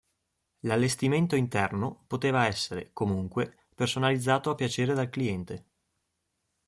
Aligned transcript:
L'allestimento 0.61 1.35
interno 1.35 2.05
poteva 2.07 2.47
essere, 2.47 2.89
comunque, 2.91 3.65
personalizzato 3.75 4.49
a 4.49 4.55
piacere 4.55 4.95
dal 4.95 5.11
cliente. 5.11 5.67